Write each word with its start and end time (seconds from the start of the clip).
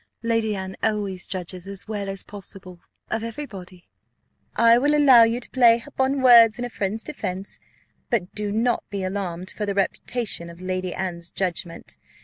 Lady 0.23 0.55
Anne 0.55 0.75
always 0.81 1.27
judges 1.27 1.67
as 1.67 1.87
well 1.87 2.09
as 2.09 2.23
possible 2.23 2.79
of 3.11 3.23
every 3.23 3.45
body." 3.45 3.87
"I 4.55 4.79
will 4.79 4.95
allow 4.95 5.21
you 5.21 5.39
to 5.39 5.49
play 5.51 5.83
upon 5.85 6.23
words 6.23 6.57
in 6.57 6.65
a 6.65 6.71
friend's 6.71 7.03
defence, 7.03 7.59
but 8.09 8.33
do 8.33 8.51
not 8.51 8.83
be 8.89 9.03
alarmed 9.03 9.51
for 9.51 9.67
the 9.67 9.75
reputation 9.75 10.49
of 10.49 10.59
Lady 10.59 10.95
Anne's 10.95 11.29
judgment. 11.29 11.97